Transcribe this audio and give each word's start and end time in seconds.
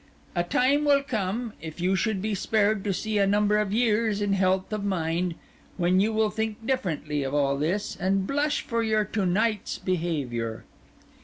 A 0.35 0.43
time 0.43 0.83
will 0.83 1.03
come, 1.03 1.53
if 1.61 1.79
you 1.79 1.95
should 1.95 2.23
be 2.23 2.33
spared 2.33 2.83
to 2.85 2.91
see 2.91 3.19
a 3.19 3.27
number 3.27 3.59
of 3.59 3.71
years 3.71 4.19
in 4.19 4.33
health 4.33 4.73
of 4.73 4.83
mind, 4.83 5.35
when 5.77 5.99
you 5.99 6.11
will 6.11 6.31
think 6.31 6.65
differently 6.65 7.21
of 7.21 7.35
all 7.35 7.55
this, 7.55 7.95
and 7.97 8.25
blush 8.25 8.61
for 8.61 8.81
your 8.81 9.05
to 9.05 9.27
night's 9.27 9.77
behaviour." 9.77 10.63